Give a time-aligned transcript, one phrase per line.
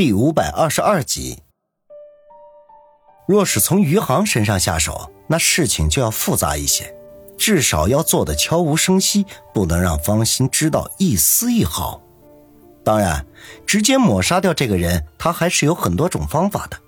[0.00, 1.42] 第五百二十二集。
[3.28, 6.96] 若是从余杭身上下手，那事情就要复杂一些，
[7.36, 12.00] 至少要做的悄无声息，不能让方心知道一丝一毫。
[12.82, 13.26] 当然，
[13.66, 16.78] 直接抹杀掉这个人，他还是有很多种方法的。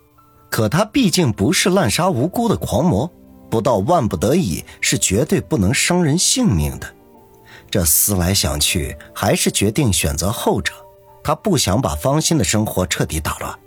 [0.51, 3.13] 可他毕竟不是滥杀无辜的狂魔，
[3.51, 6.91] 不到万不得已，是绝对不能伤人性命的。
[7.71, 10.73] 这思来想去，还是决定选择后者。
[11.23, 13.59] 他不想把方心的生活彻底打乱。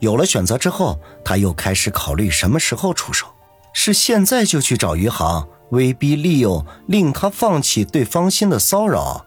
[0.00, 3.26] 有了选择之后，他又开始考虑什么时候出手：
[3.72, 9.24] 是现在就去找余杭，威逼利诱，令他放弃对方心的骚扰，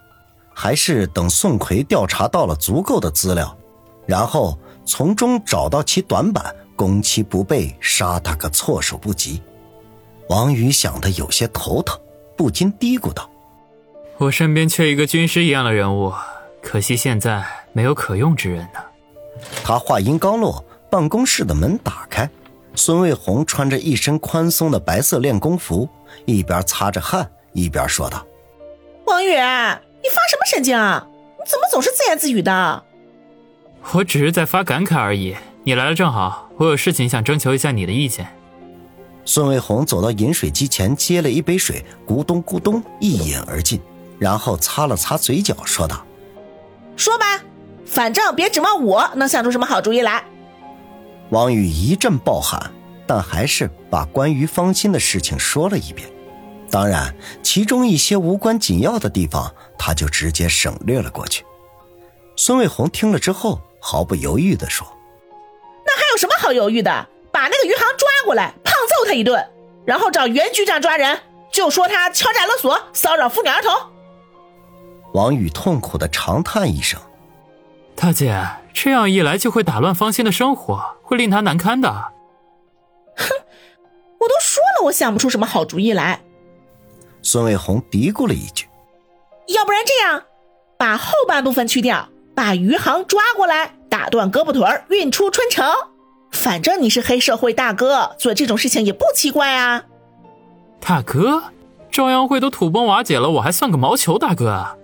[0.54, 3.56] 还是等宋奎调查到了足够的资料，
[4.06, 9.42] 然后从中找到其短板，攻其不备，杀他个措手不及？
[10.28, 12.00] 王宇想的有些头疼，
[12.36, 13.28] 不禁嘀咕道。
[14.18, 16.12] 我身边缺一个军师一样的人物，
[16.62, 18.80] 可惜现在没有可用之人呢。
[19.64, 22.30] 他话音刚落，办公室的门打开，
[22.74, 25.88] 孙卫红穿着一身宽松的白色练功服，
[26.24, 28.24] 一边擦着汗，一边说道
[29.04, 31.06] ：“王宇，你发什么神经啊？
[31.38, 32.84] 你怎么总是自言自语的
[33.92, 35.36] ？”“我只是在发感慨而已。
[35.64, 38.28] 你来了正好，我有事情想征求一下你的意见。”
[39.24, 43.80] 孙卫红走到饮水机前，接了一杯水，咕咚咕咚一饮而尽。
[44.18, 46.04] 然后擦了擦嘴角，说道
[47.02, 47.42] ：“说吧，
[47.84, 50.24] 反正别指望我能想出什么好主意来。”
[51.30, 52.70] 王宇一阵暴喊，
[53.08, 56.08] 但还是把关于方心的事情说了一遍。
[56.70, 61.44] 当然，其中一些无关紧要的地方，他就直接省略了过去。
[62.36, 64.86] 孙卫红听了之后，毫不犹豫地说
[65.84, 67.08] ：“那还有什么好犹豫的？
[67.32, 69.44] 把那个余杭抓过来，胖揍他一顿，
[69.84, 71.20] 然后找袁局长抓人，
[71.52, 73.74] 就说他敲诈勒索、骚扰妇女儿童。”
[75.12, 77.00] 王宇痛苦的长叹一声
[77.94, 81.90] ：“大姐，这样一来就会打乱芳心的生活，会令他难堪的。”
[83.16, 83.28] 哼，
[84.20, 86.22] 我都说了，我想不出什么好主意来。
[87.20, 88.66] 孙卫红嘀咕了一句
[89.48, 90.22] ：“要不然这样，
[90.78, 95.64] 把后半部分去掉，把余杭抓过来，打断胳膊腿儿，运出春城。
[96.30, 99.84] 反正你是黑社会大哥，做这种事情也不奇怪啊。”
[100.80, 101.42] 大哥，
[101.90, 104.76] 朝阳会都土崩瓦解了，我还算个毛球大哥啊！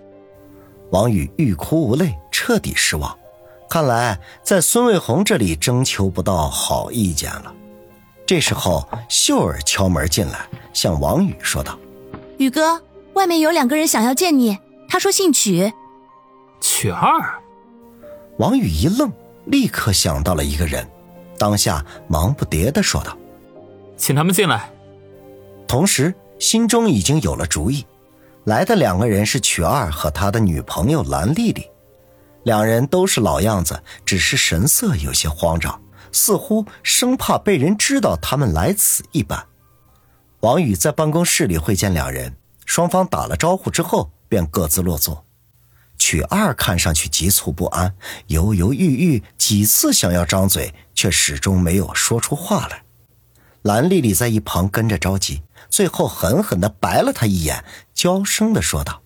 [0.91, 3.17] 王宇欲哭无泪，彻底失望。
[3.69, 7.53] 看来在孙卫红这里征求不到好意见了。
[8.25, 11.77] 这时候，秀儿敲门进来，向王宇说道
[12.37, 12.81] ：“宇哥，
[13.13, 14.57] 外面有两个人想要见你。
[14.87, 15.71] 他说姓曲，
[16.59, 17.39] 曲二。”
[18.37, 19.11] 王宇一愣，
[19.45, 20.87] 立刻想到了一个人，
[21.37, 23.15] 当下忙不迭的说道
[23.97, 24.71] ：“请他们进来。”
[25.67, 27.85] 同时，心中已经有了主意。
[28.49, 31.69] 来的两个人是曲二和他的女朋友蓝丽丽，
[32.45, 35.79] 两人都是老样子，只是神色有些慌张，
[36.11, 39.45] 似乎生怕被人知道他们来此一般。
[40.39, 45.23] 王宇在办公室里会见两人，双方打了招呼之后便各自落座。
[45.99, 47.93] 曲二看上去急促不安，
[48.25, 52.81] 犹犹豫豫，几次想要张嘴，却始终没有说出话来。
[53.63, 55.41] 蓝丽丽在一旁跟着着急。
[55.69, 59.03] 最后狠狠的白了他一眼，娇声的说道：“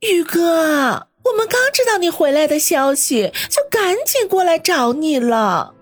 [0.00, 5.74] 宇哥，我们刚知道你回来的消息，就赶紧过来找你了。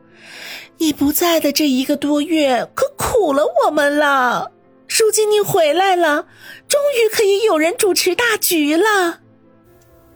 [0.78, 4.52] 你不在的这一个多月，可苦了我们了。
[4.88, 6.26] 如今你回来了，
[6.68, 9.20] 终于可以有人主持大局了。”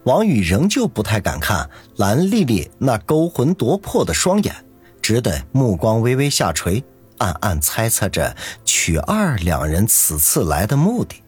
[0.05, 4.55] 王宇仍旧不太敢看蓝丽丽那勾魂夺魄的双眼，
[5.01, 6.85] 只得目光微微下垂。
[7.21, 11.23] 暗暗猜测着曲二两人此次来的目的。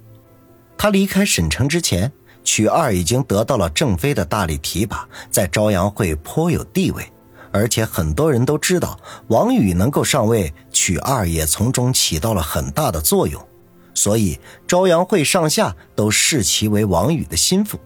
[0.76, 2.10] 他离开沈城之前，
[2.42, 7.12] 曲二已经得到了郑飞的大力提拔，在朝阳会颇有地位，
[7.52, 8.98] 而且很多人都知道
[9.28, 13.47] 王宇能够上位，曲二也从中起到了很大的作用，
[13.94, 17.78] 所以朝阳会上下都视其为王宇的心腹。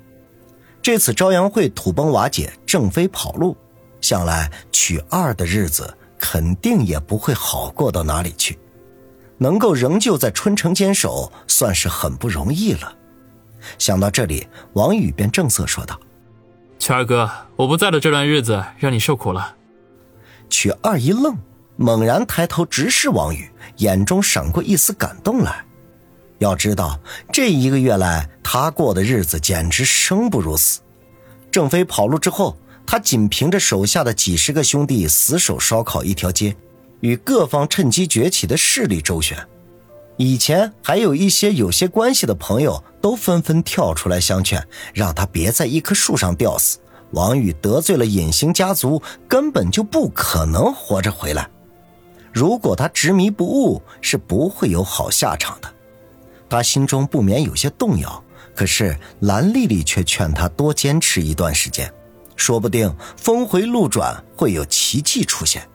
[0.81, 3.57] 这次朝阳会土崩瓦解，郑飞跑路，
[4.01, 5.93] 想来曲二的日子。
[6.19, 8.59] 肯定也不会好过到哪里去，
[9.39, 12.97] 能够仍旧在春城坚守，算是很不容易了。
[13.79, 15.99] 想到这里，王宇便正色说道
[16.79, 19.57] ：“曲二哥，我不在的这段日子，让你受苦了。”
[20.49, 21.37] 曲二一愣，
[21.77, 25.65] 猛然抬头直视王宇，眼中闪过一丝感动来。
[26.39, 26.99] 要知道，
[27.33, 30.81] 这一个月来，他过的日子简直生不如死。
[31.51, 32.57] 郑飞跑路之后。
[32.87, 36.55] 他仅凭着手下的几十个兄弟死守烧烤一条街，
[37.01, 39.37] 与各方趁机崛起的势力周旋。
[40.17, 46.79] 以前还有一些有些关系的朋友都纷纷跳出来相劝，让他别在一棵树上吊死，
[47.11, 51.51] 王宇得罪了隐形家族，根本就不可能活着回来。
[52.33, 55.71] 如果他执迷不悟，是不会有好下场的。
[56.49, 58.25] 他心中不免有些动摇，
[58.55, 61.93] 可是蓝丽丽却劝他多坚持一段时间，
[62.37, 65.69] 说不定峰回路转，会有奇迹出现。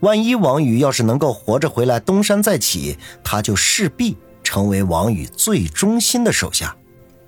[0.00, 6.76] 万一王宇要是能够活着回来，东山再起，他就势必成为王宇最忠心的手下。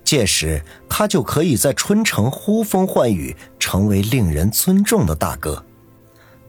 [0.03, 5.63] 届时，他就可以在春城呼风唤雨，成为令人尊重的大哥。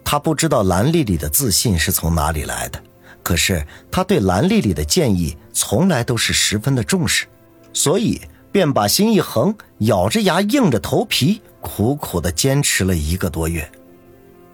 [0.04, 2.82] 他不知道蓝丽丽的自信是从哪里来的，
[3.22, 7.26] 可是他对蓝丽丽的建议从来都是十分的重视，
[7.72, 8.20] 所以
[8.52, 13.68] 便把心一横，咬着牙，硬着头皮，苦苦的坚持了一个多月。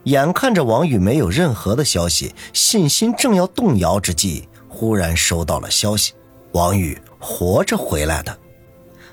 [0.04, 6.14] 眼看着王宇没有任何的消息，信心正要动摇之际，忽然收到了消息：
[6.52, 8.38] 王宇活着回来的。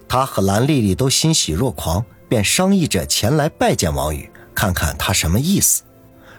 [0.08, 5.82] 他和蓝丽丽都欣喜若狂，便商议着前来拜见王宇，看看他什么意思。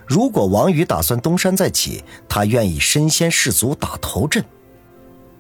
[0.07, 4.43] 如果王宇打算东山再起，他愿意身先士卒打头阵。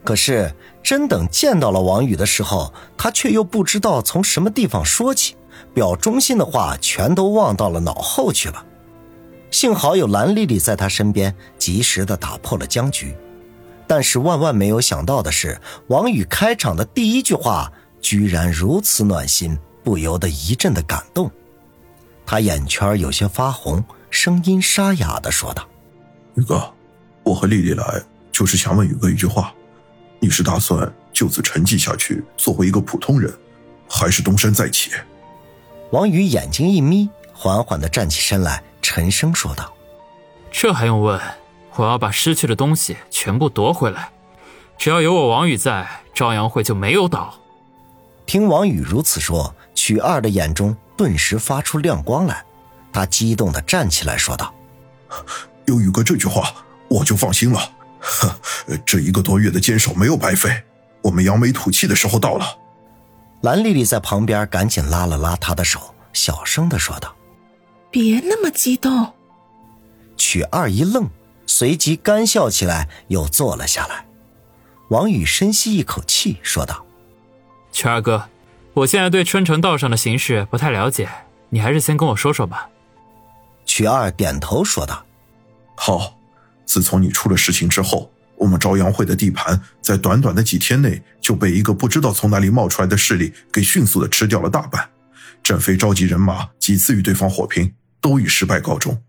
[0.06, 0.54] 可是
[0.84, 5.34] 真等见到了王宇的时候，他却又不知道从什么地方说起，
[5.74, 8.64] 表忠心的话全都忘到了脑后去了。
[9.50, 13.16] 幸好有蓝丽丽在他身边，及时的打破了僵局。
[13.88, 21.28] 但是万万没有想到的是，王宇开场的第一句话居然如此暖心，不由得一阵的感动。
[22.24, 23.84] 他眼圈有些发红。
[24.08, 25.66] 声音沙哑的说道
[26.36, 26.62] ：“宇哥，
[27.22, 28.00] 我和丽丽来
[28.32, 29.52] 就是想问宇哥一句话，
[30.18, 33.32] 你是打算就此沉寂下去，做回一个普通人，
[33.88, 34.90] 还是东山再起？”
[35.92, 39.72] 王宇眼睛一眯，缓缓的站起身来，沉声说道
[40.50, 41.20] ：“这还用问？
[41.76, 44.10] 我要把失去的东西全部夺回来，
[44.78, 47.34] 只要有我王宇在，朝阳会就没有倒。”
[48.26, 52.44] 听王宇如此说，曲二的眼中顿时发出亮光来。
[52.92, 54.52] 他激动的站起来说道
[55.66, 56.50] ：“有宇哥这句话，
[56.88, 57.60] 我就放心了。
[58.84, 60.62] 这一个多月的坚守没有白费，
[61.02, 62.58] 我们扬眉吐气的时候到了。”
[63.42, 67.14] 蓝丽丽在旁边赶紧拉了拉他的手，小声的说道
[67.90, 69.12] ：“别那么激动。”
[70.16, 71.08] 曲二一愣，
[71.46, 74.06] 随即干笑起来，又坐了下来。
[74.88, 76.84] 王宇深吸一口气，说道
[77.70, 78.28] ：“曲二哥，
[78.72, 81.08] 我现在对春城道上的形势不太了解，
[81.50, 82.70] 你还是先跟我说说吧。”
[83.66, 85.04] 曲二点头说道
[85.76, 86.15] ：“好，
[86.66, 94.86] 自从你出了事情之后，我们朝阳会的地盘在短短的几天内就被一个不知道从哪里冒出来的势力给迅速的吃掉了大半。
[95.42, 99.00] 振飞召集人马几次与对方火拼，都以失败告终。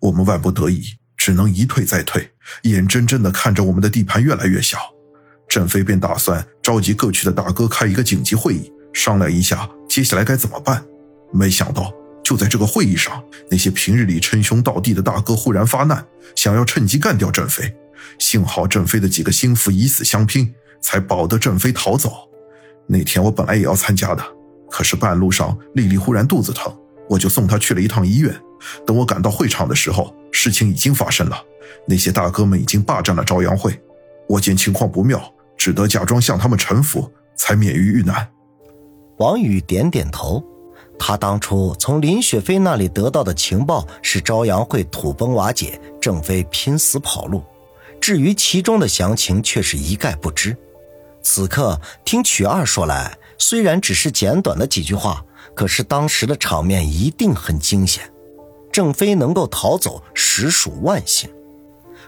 [0.00, 0.82] 我们万不得已，
[1.16, 2.30] 只能一退再退，
[2.62, 4.78] 眼睁睁的看着我们的地盘越来越小。
[5.48, 10.84] 振飞便打算召集各区的大哥开一个紧急会议，商量一下接下来该怎么办。
[11.32, 11.92] 没想到。”
[12.30, 16.06] 就在这个会议上，那些平日里称兄道弟的大哥忽然发难，
[16.36, 17.74] 想要趁机干掉郑飞。
[18.20, 22.12] 幸好郑飞的几个心腹以死相拼，才保得郑飞逃走。
[22.86, 24.24] 那天我本来也要参加的，
[24.70, 26.72] 可是半路上丽丽忽然肚子疼，
[27.08, 28.32] 我就送她去了一趟医院。
[28.86, 31.36] 等我赶到会场的时候，事情已经发生了，
[31.88, 33.76] 那些大哥们已经霸占了朝阳会。
[34.28, 35.20] 我见情况不妙，
[35.56, 38.28] 只得假装向他们臣服，才免于遇难。
[39.18, 40.40] 王宇点点头。
[41.02, 47.42] 他当初从林雪飞那里得到的情报是朝阳会土崩瓦解，郑飞拼死跑路。
[47.98, 50.54] 至于其中的详情，却是一概不知。
[51.22, 58.04] 此刻听曲二说来，虽然只是简短的几句话，可是当时的场面一定很惊险。
[58.70, 61.30] 郑飞能够逃走，实属万幸。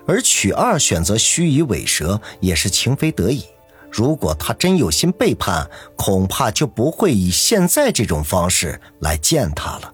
[0.06, 3.44] 而曲二选择虚以委蛇，也是情非得已。
[3.92, 9.92] 如果他真有心背叛，恐怕就不会以现在这种方式来见他了。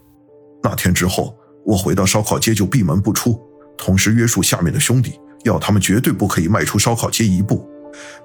[0.62, 1.37] 那天之后，
[1.67, 3.40] 我回到烧烤街就闭门不出，
[3.76, 7.69] 同时约束下面的兄弟，要他们绝对不可以迈出烧烤街一步。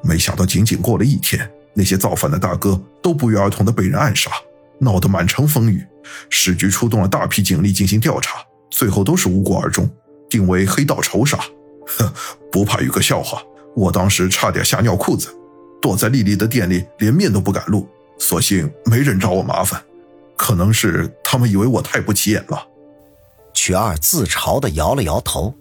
[0.03, 4.30] 没想到仅仅过了一天，那些造反的大哥都不约而同的被人暗杀，
[4.80, 5.84] 闹得满城风雨。
[6.30, 8.39] 市局出动了大批警力进行调查，
[8.70, 9.89] 最后都是无果而终，
[10.30, 11.39] 定为黑道仇杀。
[11.98, 12.13] 哼，
[12.51, 13.42] 不怕有个笑话，
[13.75, 15.30] 我当时差点吓尿裤子。
[15.83, 17.85] 躲在丽丽的店里，连面都不敢露，
[18.17, 19.83] 所幸没人找我麻烦。
[20.37, 22.65] 可能是他们以为我太不起眼了。
[23.53, 25.53] 曲二自嘲的摇了摇头。